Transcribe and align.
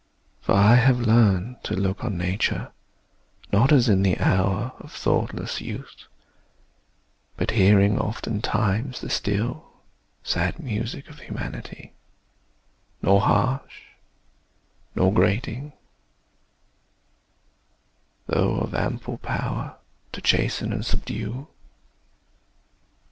For 0.41 0.53
I 0.55 0.77
have 0.77 1.01
learned 1.01 1.63
To 1.65 1.75
look 1.75 2.03
on 2.03 2.17
nature, 2.17 2.71
not 3.53 3.71
as 3.71 3.87
in 3.87 4.01
the 4.01 4.17
hour 4.17 4.73
Of 4.79 4.91
thoughtless 4.91 5.61
youth; 5.61 6.05
but 7.37 7.51
hearing 7.51 7.99
oftentimes 7.99 8.99
The 9.01 9.11
still, 9.11 9.67
sad 10.23 10.57
music 10.59 11.07
of 11.07 11.19
humanity, 11.19 11.93
Nor 13.03 13.21
harsh 13.21 13.83
nor 14.95 15.13
grating, 15.13 15.71
though 18.25 18.55
of 18.55 18.73
ample 18.73 19.19
power 19.19 19.77
To 20.13 20.21
chasten 20.21 20.73
and 20.73 20.83
subdue. 20.83 21.47